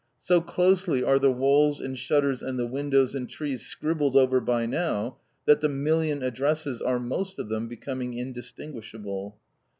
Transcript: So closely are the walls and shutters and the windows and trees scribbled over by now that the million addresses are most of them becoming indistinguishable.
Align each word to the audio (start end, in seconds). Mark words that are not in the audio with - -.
So 0.23 0.41
closely 0.41 1.03
are 1.03 1.19
the 1.19 1.31
walls 1.31 1.79
and 1.79 1.95
shutters 1.95 2.41
and 2.41 2.57
the 2.57 2.65
windows 2.65 3.13
and 3.13 3.29
trees 3.29 3.67
scribbled 3.67 4.15
over 4.15 4.41
by 4.41 4.65
now 4.65 5.17
that 5.45 5.61
the 5.61 5.69
million 5.69 6.23
addresses 6.23 6.81
are 6.81 6.97
most 6.99 7.37
of 7.37 7.49
them 7.49 7.67
becoming 7.67 8.15
indistinguishable. 8.15 9.37